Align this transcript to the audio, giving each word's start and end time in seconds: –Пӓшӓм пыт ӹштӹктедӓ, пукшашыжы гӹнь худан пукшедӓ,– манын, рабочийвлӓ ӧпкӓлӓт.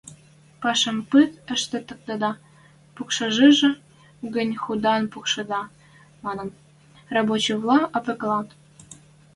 –Пӓшӓм 0.61 0.97
пыт 1.09 1.31
ӹштӹктедӓ, 1.55 2.31
пукшашыжы 2.95 3.69
гӹнь 4.35 4.59
худан 4.63 5.01
пукшедӓ,– 5.11 5.61
манын, 6.23 6.49
рабочийвлӓ 7.15 7.79
ӧпкӓлӓт. 7.97 8.49